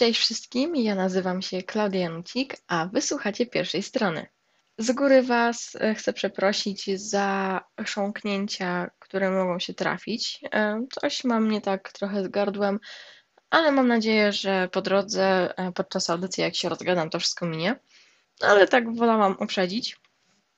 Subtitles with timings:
[0.00, 4.26] Cześć wszystkim, ja nazywam się Klaudia Nucik, a wysłuchacie pierwszej strony.
[4.78, 10.40] Z góry Was e, chcę przeprosić za chrząknięcia, które mogą się trafić.
[10.52, 12.80] E, coś mam nie tak trochę z gardłem,
[13.50, 17.80] ale mam nadzieję, że po drodze, e, podczas audycji, jak się rozgadam, to wszystko minie.
[18.40, 19.98] Ale tak wolałam uprzedzić.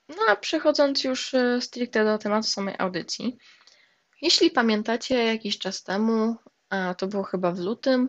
[0.09, 3.37] No a przechodząc już stricte do tematu samej audycji.
[4.21, 6.37] Jeśli pamiętacie, jakiś czas temu,
[6.71, 8.09] a to było chyba w lutym,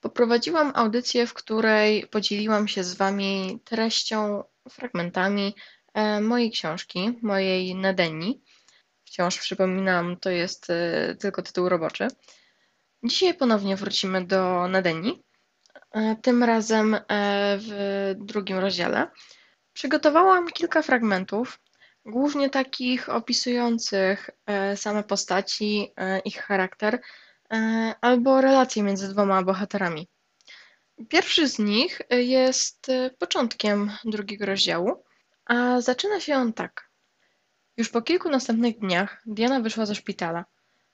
[0.00, 5.54] Poprowadziłam audycję, w której podzieliłam się z Wami treścią, fragmentami
[5.94, 8.42] e, mojej książki, mojej Nadenni.
[9.04, 12.08] Wciąż przypominam, to jest e, tylko tytuł roboczy.
[13.04, 15.22] Dzisiaj ponownie wrócimy do Nadenni,
[15.90, 16.96] e, tym razem
[17.58, 19.10] w drugim rozdziale.
[19.72, 21.60] Przygotowałam kilka fragmentów,
[22.04, 24.30] głównie takich opisujących
[24.74, 25.92] same postaci,
[26.24, 27.00] ich charakter,
[28.00, 30.08] albo relacje między dwoma bohaterami.
[31.08, 35.04] Pierwszy z nich jest e, początkiem drugiego rozdziału,
[35.44, 36.90] a zaczyna się on tak.
[37.76, 40.44] Już po kilku następnych dniach Diana wyszła ze szpitala.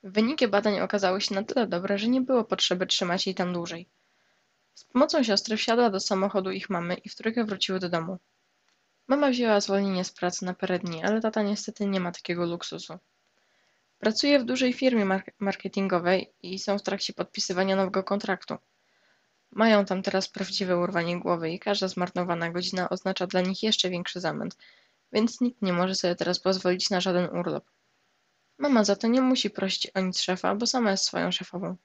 [0.03, 3.89] Wyniki badań okazały się na tyle dobre, że nie było potrzeby trzymać jej tam dłużej.
[4.75, 8.19] Z pomocą siostry wsiadła do samochodu ich mamy i w trójkę wróciły do domu.
[9.09, 12.98] Mama wzięła zwolnienie z pracy na parę dni, ale tata niestety nie ma takiego luksusu.
[14.05, 18.57] Pracuję w dużej firmie marketingowej i są w trakcie podpisywania nowego kontraktu.
[19.51, 24.21] Mają tam teraz prawdziwe urwanie głowy i każda zmarnowana godzina oznacza dla nich jeszcze większy
[24.21, 24.57] zamęt,
[25.13, 27.65] więc nikt nie może sobie teraz pozwolić na żaden urlop.
[28.59, 31.77] Mama za to nie musi prosić o nic szefa, bo sama jest swoją szefową.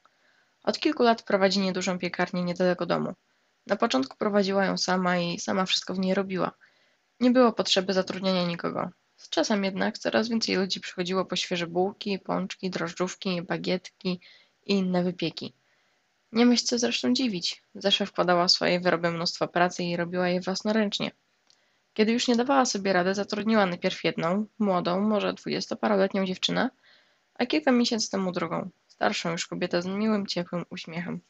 [0.64, 3.14] Od kilku lat prowadzi niedużą piekarnię niedaleko domu.
[3.68, 6.52] Na początku prowadziła ją sama i sama wszystko w niej robiła.
[7.20, 8.90] Nie było potrzeby zatrudniania nikogo.
[9.20, 14.20] Z czasem jednak coraz więcej ludzi przychodziło po świeże bułki, pączki, drożdżówki, bagietki
[14.66, 15.54] i inne wypieki.
[16.32, 17.64] Nie myśl co zresztą dziwić.
[17.76, 21.12] Zawsze wkładała w swoje wyroby mnóstwo pracy i robiła je własnoręcznie.
[21.94, 26.70] Kiedy już nie dawała sobie rady, zatrudniła najpierw jedną, młodą, może dwudziestoparoletnią dziewczynę,
[27.34, 31.22] a kilka miesięcy temu drugą, starszą już kobietę z miłym, ciepłym uśmiechem.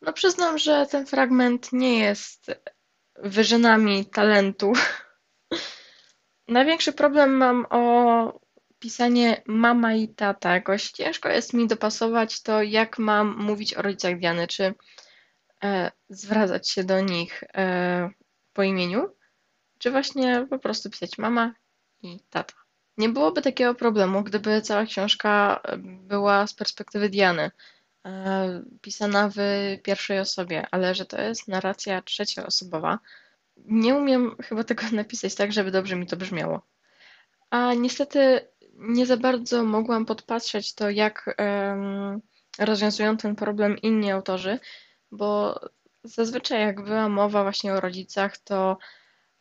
[0.00, 2.50] No przyznam, że ten fragment nie jest
[3.22, 4.72] wyżynami talentu
[6.48, 8.40] Największy problem mam o
[8.78, 10.54] pisanie mama i tata.
[10.54, 14.46] Jakoś ciężko jest mi dopasować to, jak mam mówić o rodzicach Diany.
[14.46, 14.74] Czy
[15.64, 18.10] e, zwracać się do nich e,
[18.52, 19.08] po imieniu,
[19.78, 21.54] czy właśnie po prostu pisać mama
[22.02, 22.54] i tata.
[22.98, 27.50] Nie byłoby takiego problemu, gdyby cała książka była z perspektywy Diany,
[28.06, 29.38] e, pisana w
[29.82, 32.98] pierwszej osobie, ale że to jest narracja trzecioosobowa,
[33.56, 36.62] nie umiem chyba tego napisać tak, żeby dobrze mi to brzmiało.
[37.50, 42.20] A niestety nie za bardzo mogłam podpatrzeć to, jak um,
[42.58, 44.58] rozwiązują ten problem inni autorzy,
[45.12, 45.60] bo
[46.04, 48.78] zazwyczaj jak była mowa właśnie o rodzicach, to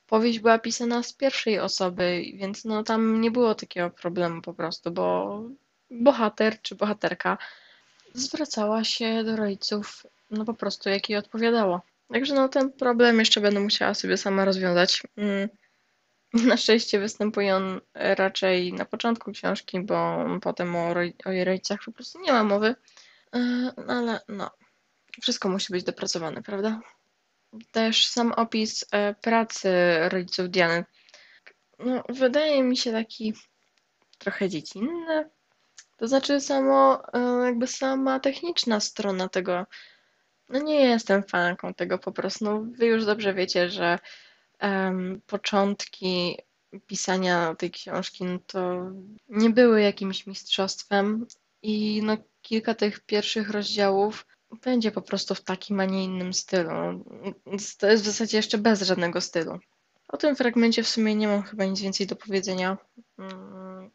[0.08, 4.92] powieść była pisana z pierwszej osoby, więc no tam nie było takiego problemu po prostu,
[4.92, 5.42] bo
[5.92, 7.38] bohater czy bohaterka
[8.14, 11.82] zwracała się do rodziców no po prostu jak jej odpowiadało.
[12.14, 15.04] Także no ten problem jeszcze będę musiała sobie sama rozwiązać.
[15.18, 15.50] Mm.
[16.50, 20.94] Na szczęście występuje on raczej na początku książki, bo potem o,
[21.26, 22.76] o jej rodzicach po prostu nie ma mowy.
[23.34, 23.40] E,
[23.88, 24.52] no ale no,
[25.22, 26.82] wszystko musi być dopracowane, prawda?
[27.72, 29.70] Też sam opis e, pracy
[30.10, 30.86] rodziców Diany.
[31.80, 33.34] No, wydaje mi się taki
[34.18, 35.30] trochę dziecinny.
[35.98, 39.66] To znaczy samo, e, jakby sama techniczna strona tego
[40.50, 42.46] no nie jestem fanką tego po prostu.
[42.46, 44.00] No, wy już dobrze wiecie, że
[44.62, 46.38] um, początki
[46.88, 48.92] pisania tej książki no to
[49.30, 51.26] nie były jakimś mistrzostwem
[51.62, 54.26] i no, kilka tych pierwszych rozdziałów
[54.64, 56.70] będzie po prostu w takim, a nie innym stylu.
[57.78, 59.60] To jest w zasadzie jeszcze bez żadnego stylu.
[60.08, 62.78] O tym fragmencie w sumie nie mam chyba nic więcej do powiedzenia.
[63.18, 63.92] Mm,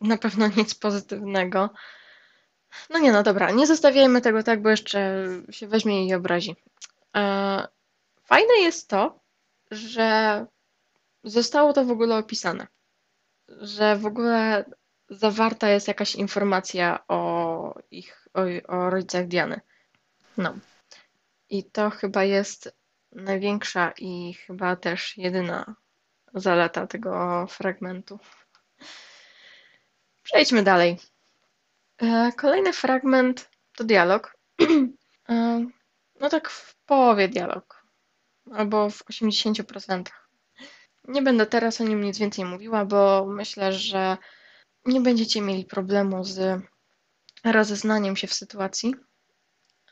[0.00, 1.70] na pewno nic pozytywnego.
[2.90, 6.56] No nie, no dobra, nie zostawiajmy tego tak, bo jeszcze się weźmie i obrazi.
[7.16, 7.68] E,
[8.22, 9.20] fajne jest to,
[9.70, 10.46] że
[11.24, 12.66] zostało to w ogóle opisane.
[13.48, 14.64] Że w ogóle
[15.10, 18.40] zawarta jest jakaś informacja o ich, o,
[18.76, 19.60] o rodzicach Diany.
[20.36, 20.54] No.
[21.50, 22.76] I to chyba jest
[23.12, 25.74] największa i chyba też jedyna
[26.34, 28.18] zaleta tego fragmentu.
[30.22, 30.98] Przejdźmy dalej.
[32.02, 34.36] E, kolejny fragment to dialog.
[35.28, 35.66] E,
[36.20, 37.84] no tak w połowie dialog,
[38.52, 40.02] albo w 80%.
[41.04, 44.16] Nie będę teraz o nim nic więcej mówiła, bo myślę, że
[44.84, 46.62] nie będziecie mieli problemu z
[47.44, 48.94] rozeznaniem się w sytuacji.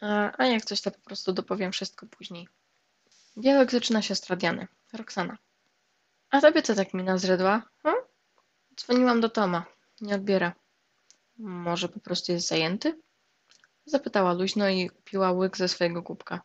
[0.01, 2.49] A, a jak coś, to po prostu dopowiem wszystko później.
[3.37, 4.69] Dialog zaczyna się od Diany.
[4.93, 5.39] Roxana.
[6.31, 7.63] A tobie co tak mina zredła?
[7.83, 7.97] Hm?
[8.77, 9.65] Dzwoniłam do Toma.
[10.01, 10.62] Nie odbiera.
[11.39, 13.01] Może po prostu jest zajęty?
[13.85, 16.41] Zapytała luźno i piła łyk ze swojego kubka.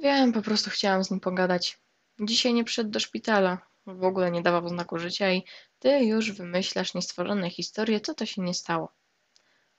[0.00, 1.80] Wiem, po prostu chciałam z nim pogadać.
[2.20, 3.58] Dzisiaj nie przyszedł do szpitala.
[3.86, 5.44] W ogóle nie dawał znaku życia i
[5.78, 8.92] ty już wymyślasz niestworzone historie, co to się nie stało.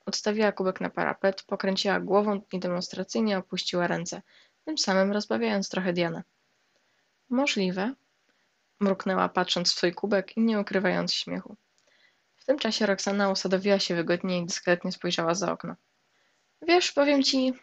[0.06, 4.22] Odstawiła kubek na parapet, pokręciła głową i demonstracyjnie opuściła ręce,
[4.66, 6.24] tym samym rozbawiając trochę Dianę.
[7.30, 7.94] Możliwe,
[8.80, 11.58] mruknęła patrząc w swój kubek i nie ukrywając śmiechu.
[12.48, 15.76] Tym czasie Roxana usadowiła się wygodnie i dyskretnie spojrzała za okno.
[16.62, 17.54] Wiesz, powiem ci,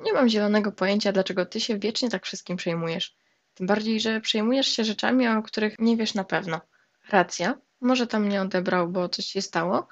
[0.00, 3.16] nie mam zielonego pojęcia, dlaczego ty się wiecznie tak wszystkim przejmujesz.
[3.54, 6.60] Tym bardziej, że przejmujesz się rzeczami, o których nie wiesz na pewno.
[7.08, 9.88] Racja, może tam mnie odebrał, bo coś się stało,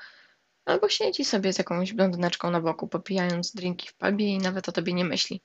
[0.65, 4.73] albo siedzi sobie z jakąś blondyneczką na boku, popijając drinki w pubie i nawet o
[4.73, 5.43] tobie nie myśli.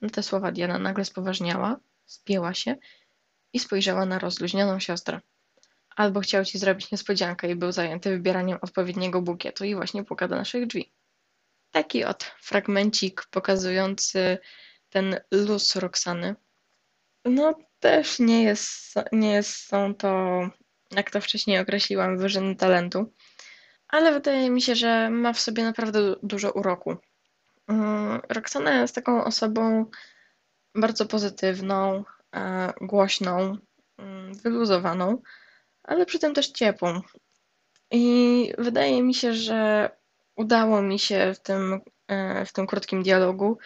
[0.00, 2.76] Na te słowa Diana nagle spoważniała, spięła się
[3.52, 5.20] i spojrzała na rozluźnioną siostrę.
[5.98, 10.36] Albo chciał ci zrobić niespodziankę i był zajęty wybieraniem odpowiedniego bukietu i właśnie puka do
[10.36, 10.92] naszych drzwi.
[11.70, 14.38] Taki od fragmencik pokazujący
[14.90, 16.36] ten luz Roxany.
[17.24, 20.40] No też nie jest, nie jest, są to,
[20.90, 23.12] jak to wcześniej określiłam, wyżyny talentu,
[23.88, 26.96] ale wydaje mi się, że ma w sobie naprawdę dużo uroku.
[27.68, 29.86] Mm, Roxana jest taką osobą
[30.74, 32.04] bardzo pozytywną,
[32.36, 33.58] e, głośną,
[33.98, 35.22] mm, wyluzowaną,
[35.88, 37.00] ale przy tym też ciepłą.
[37.90, 39.90] I wydaje mi się, że
[40.36, 43.58] udało mi się w tym, e, w tym krótkim dialogu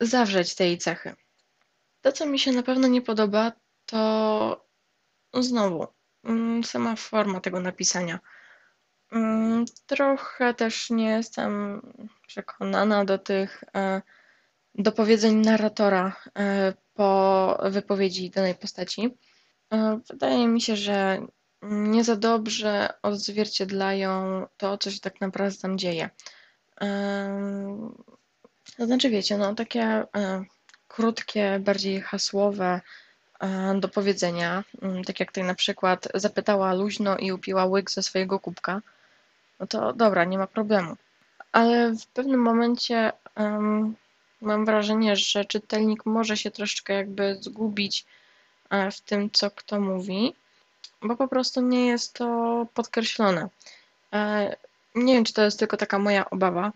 [0.00, 1.14] zawrzeć tej cechy.
[2.00, 3.52] To, co mi się na pewno nie podoba,
[3.86, 4.66] to
[5.34, 5.86] znowu
[6.24, 8.18] mm, sama forma tego napisania.
[9.12, 11.82] Mm, trochę też nie jestem
[12.26, 14.02] przekonana do tych e,
[14.74, 19.18] dopowiedzeń narratora e, po wypowiedzi danej postaci.
[20.10, 21.26] Wydaje mi się, że
[21.62, 26.10] nie za dobrze odzwierciedlają to, co się tak naprawdę tam dzieje.
[28.76, 30.06] To znaczy, wiecie, no takie e,
[30.88, 32.80] krótkie, bardziej hasłowe
[33.40, 38.02] e, do powiedzenia, mm, tak jak tutaj na przykład zapytała luźno i upiła łyk ze
[38.02, 38.82] swojego kubka,
[39.60, 40.96] no to dobra, nie ma problemu.
[41.52, 43.94] Ale w pewnym momencie um,
[44.40, 48.06] mam wrażenie, że czytelnik może się troszeczkę jakby zgubić
[48.70, 50.34] e, w tym, co kto mówi
[51.02, 53.48] bo po prostu nie jest to podkreślone.
[54.12, 54.56] E,
[54.94, 56.72] nie wiem, czy to jest tylko taka moja obawa,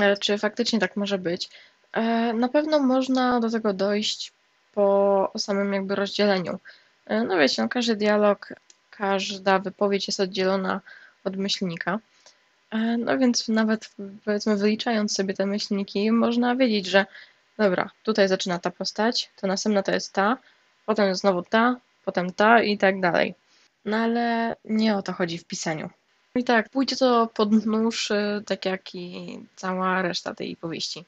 [0.00, 1.50] e, czy faktycznie tak może być.
[1.92, 4.32] E, na pewno można do tego dojść
[4.74, 6.58] po samym jakby rozdzieleniu.
[7.26, 8.52] No wiecie, no każdy dialog,
[8.90, 10.80] każda wypowiedź jest oddzielona
[11.24, 11.98] od myślnika.
[12.98, 13.90] No więc nawet
[14.24, 17.06] powiedzmy wyliczając sobie te myślniki, można wiedzieć, że
[17.58, 20.38] dobra, tutaj zaczyna ta postać, to następna to jest ta,
[20.86, 23.34] potem znowu ta, potem ta i tak dalej.
[23.84, 25.90] No ale nie o to chodzi w pisaniu.
[26.34, 31.04] I tak, pójdzie to pod nóż, y, tak jak i cała reszta tej powieści.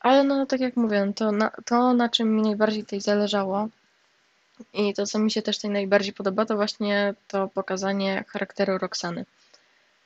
[0.00, 3.68] Ale no, tak jak mówię, to na, to na czym mi najbardziej tutaj zależało
[4.72, 9.24] i to, co mi się też tutaj najbardziej podoba, to właśnie to pokazanie charakteru Roxany.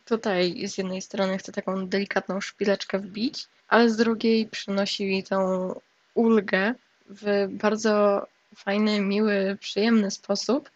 [0.05, 5.75] Tutaj z jednej strony chcę taką delikatną szpileczkę wbić, ale z drugiej przynosi mi tą
[6.15, 6.75] ulgę
[7.07, 10.71] w bardzo fajny, miły, przyjemny sposób,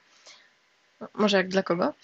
[1.14, 1.94] może jak dla kogo,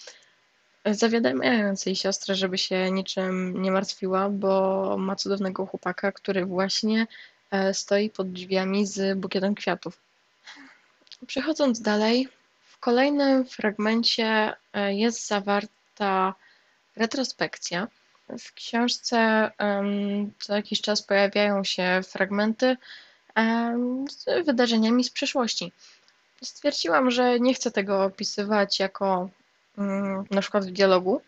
[0.85, 7.07] zawiadamiając jej siostrę, żeby się niczym nie martwiła, bo ma cudownego chłopaka, który właśnie
[7.51, 9.99] e, stoi pod drzwiami z bukietem kwiatów.
[11.27, 12.29] Przechodząc dalej,
[12.61, 16.35] w kolejnym fragmencie e, jest zawarta
[16.97, 17.89] retrospekcja.
[18.39, 19.51] W książce
[20.39, 22.77] co jakiś czas pojawiają się fragmenty
[24.11, 25.73] z wydarzeniami z przeszłości
[26.45, 29.29] stwierdziłam, że nie chcę tego opisywać jako
[29.79, 31.23] mm, na przykład w dialogu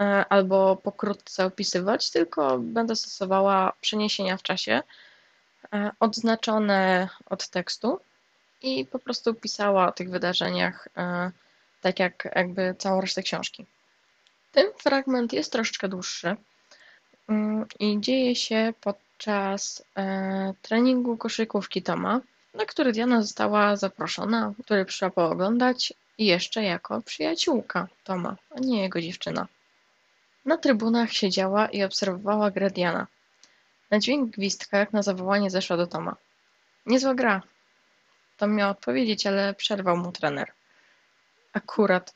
[0.00, 4.82] e, albo pokrótce opisywać, tylko będę stosowała przeniesienia w czasie
[5.72, 8.00] e, odznaczone od tekstu
[8.62, 11.30] i po prostu pisała o tych wydarzeniach e,
[11.80, 13.66] tak jak jakby całą resztę książki.
[14.52, 16.36] Ten fragment jest troszeczkę dłuższy
[17.28, 18.72] mm, i dzieje się
[19.18, 19.82] podczas
[20.62, 22.20] treningu koszykówki Toma
[22.54, 28.82] na który Diana została zaproszona, który przyszła pooglądać i jeszcze jako przyjaciółka Toma, a nie
[28.82, 29.46] jego dziewczyna.
[30.44, 33.06] Na trybunach siedziała i obserwowała grę Diana.
[33.90, 36.16] Na dźwięk gwizdka, jak na zawołanie, zeszła do Toma.
[36.86, 37.42] Niezła gra.
[38.36, 40.52] Tom miał odpowiedzieć, ale przerwał mu trener.
[41.52, 42.14] Akurat.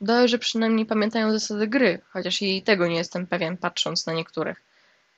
[0.00, 4.73] Dość, że przynajmniej pamiętają zasady gry, chociaż i tego nie jestem pewien, patrząc na niektórych.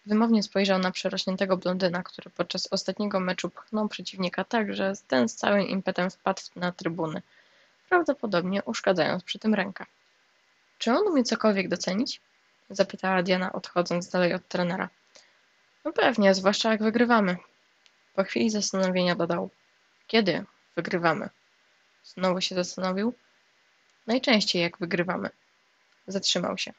[0.06, 5.34] Wymownie spojrzał na przerośniętego blondyna, który podczas ostatniego meczu pchnął przeciwnika tak, że ten z
[5.34, 7.22] całym impetem wpadł na trybuny,
[7.88, 9.84] prawdopodobnie uszkadzając przy tym rękę.
[10.78, 12.20] Czy on umie cokolwiek docenić?
[12.70, 14.88] Zapytała Diana, odchodząc dalej od trenera.
[15.84, 17.36] No pewnie, zwłaszcza jak wygrywamy.
[18.14, 19.50] Po chwili zastanowienia dodał.
[20.06, 20.44] Kiedy
[20.76, 21.28] wygrywamy?
[22.04, 23.14] Znowu się zastanowił.
[24.06, 25.30] Najczęściej jak wygrywamy.
[26.06, 26.72] Zatrzymał się.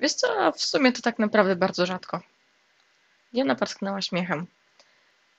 [0.00, 2.20] Wiesz co, w sumie to tak naprawdę bardzo rzadko.
[3.32, 4.46] Diana parsknęła śmiechem.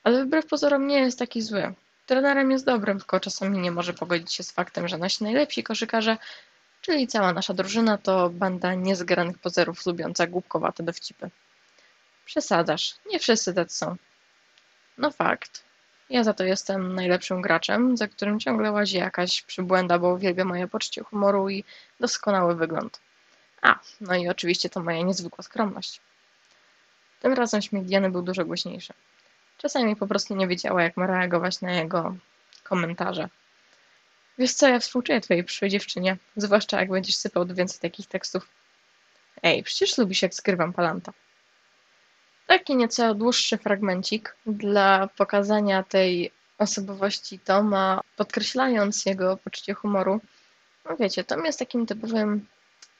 [0.04, 1.74] Ale wbrew pozorom nie jest taki zły.
[2.06, 6.18] Trenerem jest dobrym, tylko czasami nie może pogodzić się z faktem, że nasi najlepsi koszykarze,
[6.82, 11.30] czyli cała nasza drużyna, to banda niezgranych pozerów lubiąca głupkowate dowcipy.
[12.26, 12.96] Przesadzasz.
[13.12, 13.96] Nie wszyscy tacy są.
[14.98, 15.64] No fakt.
[16.10, 20.68] Ja za to jestem najlepszym graczem, za którym ciągle łazi jakaś przybłęda, bo uwielbia moje
[20.68, 21.64] poczucie humoru i
[22.00, 23.00] doskonały wygląd.
[23.62, 26.02] A, no i oczywiście to moja niezwykła skromność.
[27.22, 28.94] Tym razem śmiech Diany był dużo głośniejszy.
[29.58, 32.16] Czasami po prostu nie wiedziała, jak ma reagować na jego
[32.64, 33.30] komentarze.
[34.38, 38.48] Wiesz co, ja współczuję twojej przyszłej dziewczynie, zwłaszcza jak będziesz sypał więcej takich tekstów.
[39.44, 41.14] Ej, przecież lubisz, jak skrywam palanta.
[42.48, 50.22] Taki nieco dłuższy fragmencik dla pokazania tej osobowości Toma, podkreślając jego poczucie humoru.
[50.86, 52.46] No wiecie, Tom jest takim typowym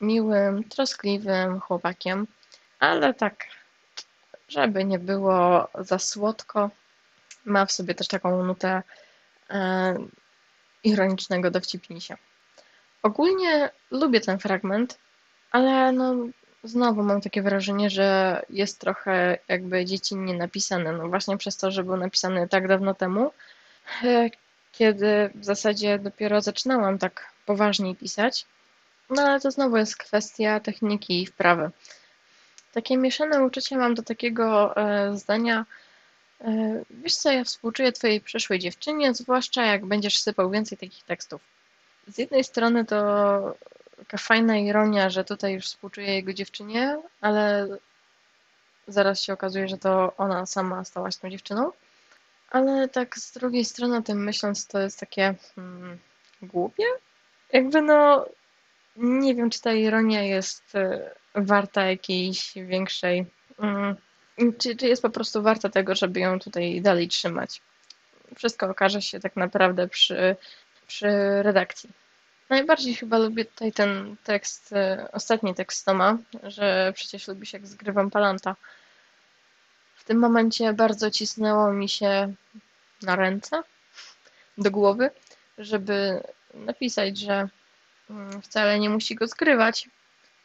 [0.02, 2.28] miłym, troskliwym chłopakiem,
[2.80, 3.46] ale tak,
[4.50, 6.70] żeby nie było za słodko,
[7.46, 8.84] ma w sobie też taką nutę
[9.50, 9.96] e,
[10.84, 12.18] ironicznego dowcipnisia.
[13.04, 14.98] Ogólnie lubię ten fragment,
[15.52, 16.16] ale no,
[16.64, 20.92] znowu mam takie wrażenie, że jest trochę jakby dziecinnie napisany.
[20.92, 23.32] No właśnie przez to, że był napisany tak dawno temu,
[24.04, 24.30] e,
[24.72, 28.46] kiedy w zasadzie dopiero zaczynałam tak poważniej pisać.
[29.12, 31.70] No ale to znowu jest kwestia techniki i wprawy.
[32.74, 35.66] Takie mieszane uczucie mam do takiego e, zdania.
[36.42, 41.42] E, wiesz co, ja współczuję twojej przyszłej dziewczynie, zwłaszcza jak będziesz sypał więcej takich tekstów.
[42.08, 42.98] Z jednej strony to
[43.98, 47.68] taka fajna ironia, że tutaj już współczuję jego dziewczynie, ale
[48.88, 51.72] zaraz się okazuje, że to ona sama stała się tą dziewczyną.
[52.50, 55.98] Ale tak z drugiej strony o tym myśląc, to jest takie hmm,
[56.42, 56.84] głupie.
[57.54, 58.26] Jakby no,
[58.96, 63.26] nie wiem, czy ta ironia jest e, warta jakiejś większej.
[63.58, 63.96] Hmm,
[64.60, 67.62] czy, czy jest po prostu warta tego, żeby ją tutaj dalej trzymać.
[68.36, 70.36] Wszystko okaże się tak naprawdę przy,
[70.88, 71.08] przy
[71.44, 71.90] redakcji.
[72.50, 78.12] Najbardziej chyba lubię tutaj ten tekst, e, ostatni tekst Toma, że przecież lubisz jak zgrywam
[78.12, 78.56] palanta.
[79.96, 82.34] W tym momencie bardzo cisnęło mi się
[83.02, 83.64] na ręce,
[84.58, 85.10] do głowy,
[85.58, 87.50] żeby napisać, że mm,
[88.44, 89.90] wcale nie musi go zgrywać,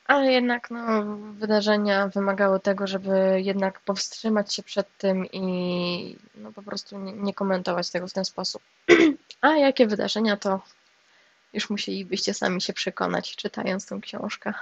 [0.07, 6.63] ale jednak no, wydarzenia wymagały tego, żeby jednak powstrzymać się przed tym i no, po
[6.63, 8.63] prostu nie, nie komentować tego w ten sposób.
[9.41, 10.61] A jakie wydarzenia to
[11.53, 14.53] już musielibyście sami się przekonać, czytając tą książkę.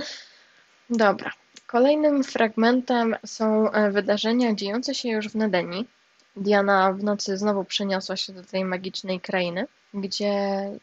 [0.90, 1.32] Dobra.
[1.66, 5.88] Kolejnym fragmentem są e, wydarzenia dziejące się już w Nedenii.
[6.40, 10.34] Diana w nocy znowu przeniosła się do tej magicznej krainy, gdzie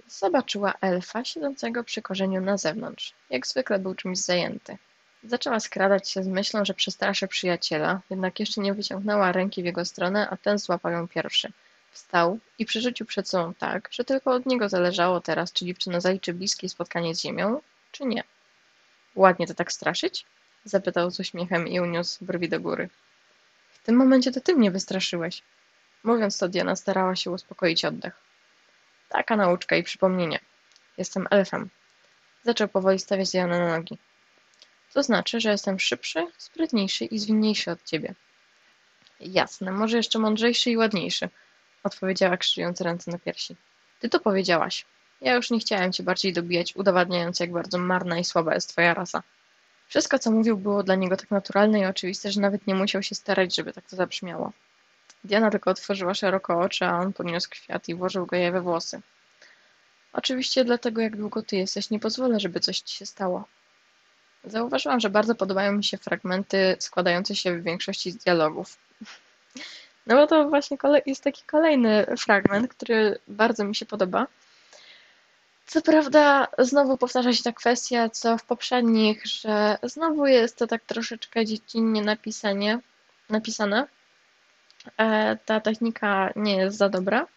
[0.08, 3.14] zobaczyła elfa siedzącego przy korzeniu na zewnątrz.
[3.30, 4.78] Jak zwykle był czymś zajęty.
[5.24, 9.86] Zaczęła skradać się z myślą, że przestraszy przyjaciela, jednak jeszcze nie wyciągnęła ręki w jego
[9.86, 11.52] stronę, a ten złapał ją pierwszy.
[11.92, 16.34] Wstał i przerzucił przed sobą tak, że tylko od niego zależało teraz, czy dziewczyna zaliczy
[16.34, 17.62] bliskie spotkanie z ziemią,
[17.92, 18.24] czy nie.
[19.16, 20.26] Ładnie to tak straszyć?
[20.66, 22.90] Zapytał z uśmiechem i uniósł brwi do góry.
[23.72, 25.44] W tym momencie to ty mnie wystraszyłeś.
[26.04, 28.14] Mówiąc to, Diana starała się uspokoić oddech.
[29.10, 30.40] Taka nauczka i przypomnienie.
[30.98, 31.70] Jestem elfem.
[32.44, 33.98] Zaczął powoli stawiać Dianę na nogi.
[34.94, 38.16] To znaczy, że jestem szybszy, sprytniejszy i zwinniejszy od ciebie.
[39.20, 41.30] Jasne, może jeszcze mądrzejszy i ładniejszy–
[41.84, 43.56] odpowiedziała, krzywiąc ręce na piersi.
[44.00, 44.86] Ty to powiedziałaś.
[45.22, 48.94] Ja już nie chciałem cię bardziej dobijać, udowadniając, jak bardzo marna i słaba jest twoja
[48.94, 49.24] rasa.
[49.88, 53.16] Wszystko, co mówił, było dla niego tak naturalne i oczywiste, że nawet nie musiał się
[53.16, 54.52] starać, żeby tak to zabrzmiało.
[55.24, 59.02] Diana tylko otworzyła szeroko oczy, a on podniósł kwiat i włożył go jej we włosy.
[60.14, 63.46] Oczywiście dlatego, jak długo ty jesteś, nie pozwolę, żeby coś ci się stało.
[64.44, 68.78] Zauważyłam, że bardzo podobają mi się fragmenty składające się w większości z dialogów.
[70.08, 74.28] No bo to właśnie jest taki kolejny fragment, który bardzo mi się podoba.
[75.68, 80.84] Co prawda, znowu powtarza się ta kwestia, co w poprzednich, że znowu jest to tak
[80.84, 82.80] troszeczkę dziecinnie napisanie,
[83.30, 83.88] napisane.
[84.98, 87.28] E, ta technika nie jest za dobra.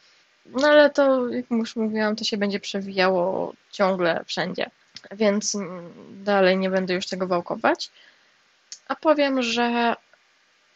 [0.46, 4.70] No ale to, jak już mówiłam, to się będzie przewijało ciągle wszędzie.
[5.12, 5.56] Więc
[6.10, 7.90] dalej nie będę już tego wałkować.
[8.88, 9.96] A powiem, że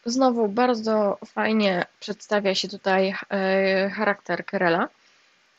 [0.05, 4.89] znowu bardzo fajnie przedstawia się tutaj e, charakter Kerela.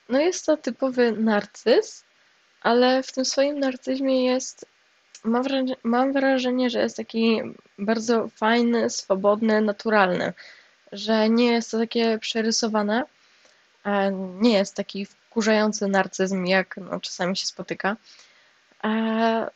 [0.09, 2.03] No jest to typowy narcyz,
[2.61, 4.65] ale w tym swoim narcyzmie jest,
[5.23, 7.41] mam wrażenie, mam wrażenie, że jest taki
[7.79, 10.33] bardzo fajny, swobodny, naturalny,
[10.91, 13.03] że nie jest to takie przerysowane,
[14.41, 17.97] nie jest taki wkurzający narcyzm, jak no, czasami się spotyka,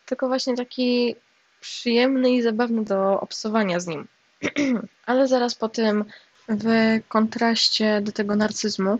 [0.05, 1.15] tylko właśnie taki
[1.61, 4.07] przyjemny i zabawny do obsowania z nim.
[5.05, 6.05] Ale zaraz po tym,
[6.49, 6.63] w
[7.07, 8.99] kontraście do tego narcyzmu,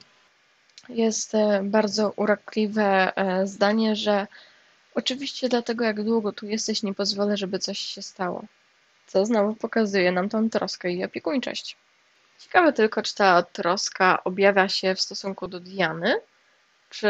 [0.89, 4.27] jest e, bardzo urokliwe e, zdanie, że
[4.95, 8.43] oczywiście dlatego, jak długo tu jesteś, nie pozwolę, żeby coś się stało.
[9.07, 11.77] Co znowu pokazuje nam tą troskę i opiekuńczość.
[12.39, 16.21] Ciekawe tylko, czy ta troska objawia się w stosunku do Diany,
[16.89, 17.09] czy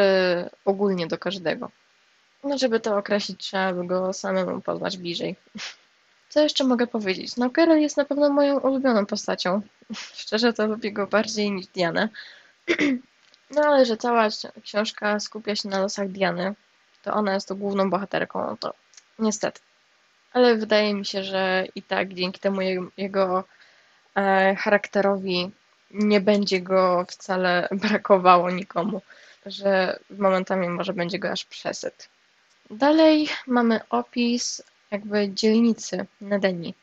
[0.65, 1.71] ogólnie do każdego.
[2.43, 5.36] No, żeby to określić, trzeba by go samemu poznać bliżej.
[6.29, 7.38] Co jeszcze mogę powiedzieć?
[7.38, 9.62] No, Karel jest na pewno moją ulubioną postacią.
[10.21, 12.09] Szczerze to lubię go bardziej niż Dianę.
[13.51, 14.27] No ale że cała
[14.63, 16.56] książka skupia się na losach Diany,
[17.03, 18.74] to ona jest to główną bohaterką, no to
[19.20, 19.60] niestety.
[20.34, 22.62] Ale wydaje mi się, że i tak dzięki temu
[22.98, 23.44] jego
[24.15, 25.51] e, charakterowi
[25.91, 29.01] nie będzie go wcale brakowało nikomu,
[29.46, 32.10] że momentami może będzie go aż przesyt.
[32.72, 36.74] Dalej mamy opis jakby dzielnicy Nedeni.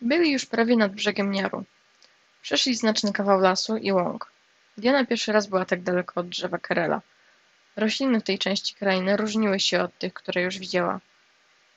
[0.00, 1.64] Byli już prawie nad brzegiem Niaru.
[2.42, 4.35] Przeszli znaczny kawał lasu i łąk.
[4.78, 7.02] Diana pierwszy raz była tak daleko od drzewa Karela.
[7.76, 11.00] Rośliny w tej części krainy różniły się od tych, które już widziała.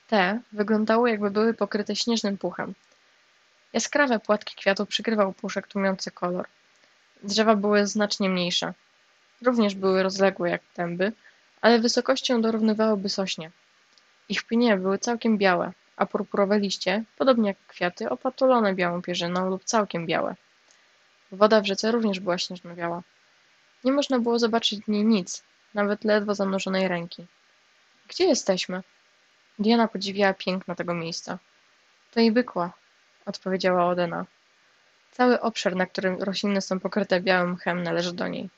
[0.08, 2.74] Te wyglądały jakby były pokryte śnieżnym puchem.
[3.74, 6.48] Jaskrawe płatki kwiatów przykrywał puszek tłumiący kolor.
[7.24, 8.74] Drzewa były znacznie mniejsze.
[9.42, 11.12] Również były rozległe jak tęby,
[11.62, 13.52] ale wysokością dorównywałyby sośnie.
[14.30, 19.64] Ich pnie były całkiem białe, a purpurowe liście, podobnie jak kwiaty, opatulone białą pierzyną lub
[19.64, 20.36] całkiem białe.
[21.32, 23.02] Woda w rzece również była śnieżno-biała.
[23.84, 25.44] Nie można było zobaczyć w niej nic,
[25.74, 27.26] nawet ledwo zanurzonej ręki.
[28.08, 28.82] Gdzie jesteśmy?
[29.60, 31.40] Diana podziwiała piękno tego miejsca.
[32.12, 32.74] To i bykła,
[33.26, 34.26] odpowiedziała Odena.
[35.12, 38.50] Cały obszar, na którym rośliny są pokryte białym mchem, należy do niej.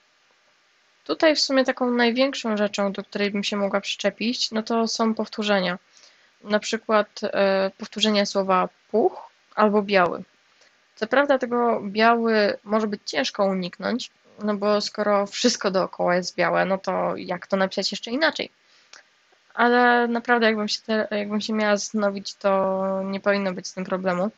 [1.04, 5.16] Tutaj w sumie taką największą rzeczą, do której bym się mogła przyczepić, no to są
[5.16, 5.78] powtórzenia.
[6.44, 10.24] Na przykład e, powtórzenie słowa puch albo biały.
[11.02, 14.12] Co prawda tego biały może być ciężko uniknąć,
[14.44, 18.52] no bo skoro wszystko dookoła jest białe, no to jak to napisać jeszcze inaczej?
[19.54, 23.84] Ale naprawdę jakbym się, te, jakbym się miała zastanowić, to nie powinno być z tym
[23.84, 24.32] problemu,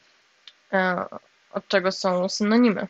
[0.74, 1.06] e,
[1.52, 2.88] od czego są synonimy.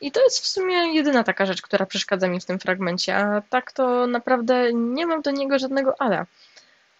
[0.00, 3.42] I to jest w sumie jedyna taka rzecz, która przeszkadza mi w tym fragmencie, a
[3.50, 6.26] tak to naprawdę nie mam do niego żadnego ale.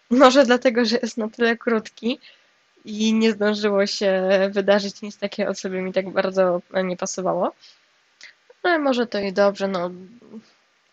[0.09, 2.19] Może dlatego, że jest na tyle krótki
[2.85, 7.51] i nie zdążyło się wydarzyć nic takiego, co by mi tak bardzo nie pasowało.
[8.63, 9.91] Ale może to i dobrze, no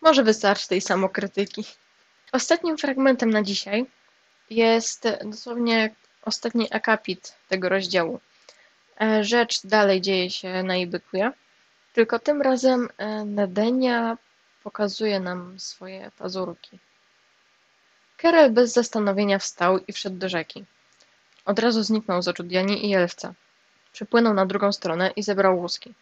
[0.01, 1.63] może wystarczy tej samokrytyki.
[2.31, 3.85] Ostatnim fragmentem na dzisiaj
[4.49, 8.19] jest dosłownie ostatni akapit tego rozdziału.
[9.01, 11.31] E, rzecz dalej dzieje się na Ibykuje.
[11.93, 14.17] Tylko tym razem e, Nedenia
[14.63, 16.79] pokazuje nam swoje pazurki.
[18.17, 20.65] Kerel bez zastanowienia wstał i wszedł do rzeki.
[21.47, 23.33] Od razu zniknął z oczu Diani i Elfca.
[23.91, 25.93] Przepłynął na drugą stronę i zebrał łuski.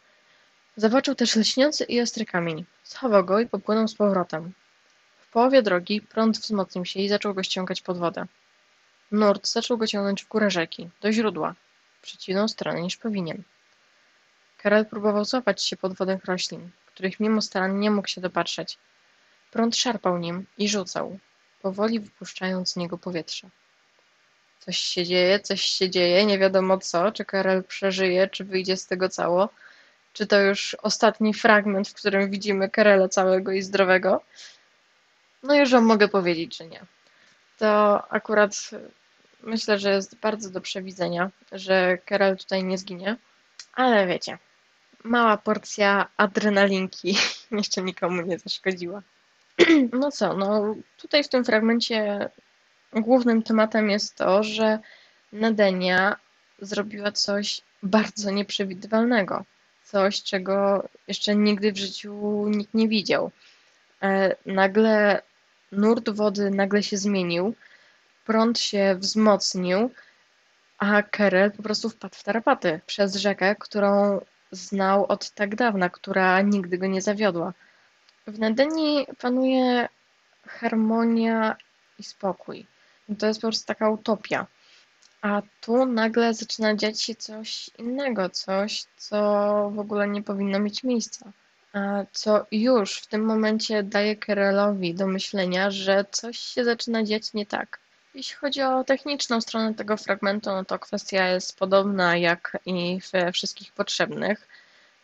[0.76, 2.66] Zobaczył też lśniący i ostry kamień.
[2.84, 4.54] Schował go i popłynął z powrotem.
[5.18, 8.26] W połowie drogi prąd wzmocnił się i zaczął go ściągać pod wodę.
[9.12, 11.56] Nurt zaczął go ciągnąć w górę rzeki, do źródła,
[12.00, 13.44] w przeciwną stronę niż powinien.
[14.58, 18.78] Karel próbował złapać się podwodnych roślin, których mimo starań nie mógł się dopatrzeć.
[19.52, 21.20] Prąd szarpał nim i rzucał,
[21.62, 23.50] powoli wypuszczając z niego powietrze.
[24.66, 28.88] Coś się dzieje, coś się dzieje, nie wiadomo co, czy Karel przeżyje, czy wyjdzie z
[28.88, 29.50] tego cało,
[30.14, 34.22] czy to już ostatni fragment, w którym widzimy Karela całego i zdrowego.
[35.44, 36.82] No już wam mogę powiedzieć, że nie.
[37.58, 38.70] To akurat
[39.44, 43.18] myślę, że jest bardzo do przewidzenia, że Karel tutaj nie zginie,
[43.74, 44.38] ale wiecie,
[45.04, 47.18] mała porcja adrenalinki
[47.52, 49.02] jeszcze nikomu nie zaszkodziła.
[50.00, 52.30] No co, no tutaj w tym fragmencie
[52.96, 54.80] głównym tematem jest to, że
[55.34, 56.16] Nadenia
[56.60, 59.46] zrobiła coś bardzo nieprzewidywalnego.
[59.84, 63.32] Coś, czego jeszcze nigdy w życiu nikt nie widział.
[64.04, 65.22] E, nagle
[65.72, 67.56] nurt wody nagle się zmienił,
[68.26, 69.92] prąd się wzmocnił,
[70.78, 76.42] a Kerel po prostu wpadł w tarapaty przez rzekę, którą znał od tak dawna, która
[76.42, 77.54] nigdy go nie zawiodła.
[78.28, 79.90] W Nadenii panuje
[80.48, 81.56] harmonia
[82.00, 82.66] i spokój.
[83.20, 84.48] To jest po prostu taka utopia.
[85.22, 89.18] A tu nagle zaczyna dziać się coś innego, coś, co
[89.76, 91.32] w ogóle nie powinno mieć miejsca.
[91.74, 97.34] A co już w tym momencie daje Kerelowi do myślenia, że coś się zaczyna dziać
[97.34, 97.80] nie tak.
[98.16, 103.32] Jeśli chodzi o techniczną stronę tego fragmentu, no to kwestia jest podobna jak i we
[103.32, 104.48] wszystkich potrzebnych,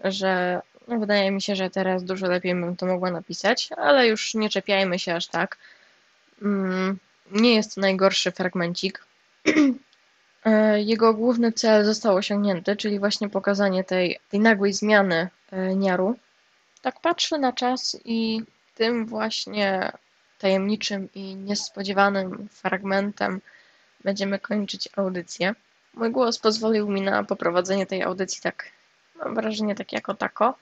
[0.04, 4.34] że no wydaje mi się, że teraz dużo lepiej bym to mogła napisać, ale już
[4.34, 5.58] nie czepiajmy się aż tak.
[6.42, 6.98] Mm,
[7.32, 9.04] nie jest to najgorszy fragmencik.
[10.46, 16.16] E, jego główny cel został osiągnięty, czyli właśnie pokazanie tej, tej nagłej zmiany e, Niaru.
[16.82, 18.42] Tak patrzę na czas i
[18.76, 19.92] tym właśnie
[20.40, 23.42] tajemniczym i niespodziewanym fragmentem
[24.04, 25.56] będziemy kończyć audycję.
[25.94, 28.66] Mój głos pozwolił mi na poprowadzenie tej audycji tak,
[29.16, 30.56] mam wrażenie, tak jako tako.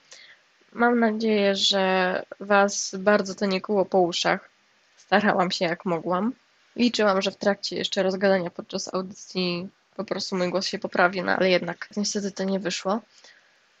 [0.72, 4.50] Mam nadzieję, że Was bardzo to nie kuło po uszach.
[4.96, 6.32] Starałam się jak mogłam.
[6.76, 11.32] Liczyłam, że w trakcie jeszcze rozgadania podczas audycji po prostu mój głos się poprawi, no
[11.32, 13.00] ale jednak niestety to nie wyszło.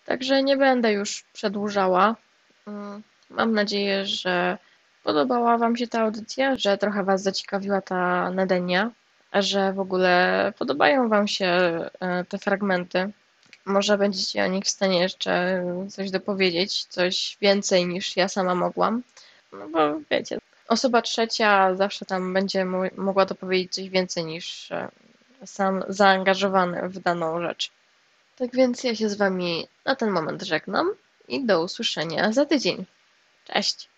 [0.06, 2.16] Także nie będę już przedłużała.
[2.66, 4.58] Mm, mam nadzieję, że
[5.02, 8.90] podobała Wam się ta audycja, że trochę Was zaciekawiła ta Nedenia,
[9.32, 11.46] że w ogóle podobają Wam się
[12.00, 13.10] e, te fragmenty.
[13.66, 19.02] Może będziecie o nich w stanie jeszcze coś dopowiedzieć, coś więcej niż ja sama mogłam.
[19.52, 20.38] No bo wiecie,
[20.70, 22.64] osoba trzecia zawsze tam będzie
[22.96, 24.88] mogła dopowiedzieć coś więcej niż e,
[25.44, 27.70] sam zaangażowany w daną rzecz.
[28.36, 30.90] Tak więc ja się z Wami na ten moment żegnam
[31.28, 32.84] i do usłyszenia za tydzień.
[33.44, 33.88] Cześć!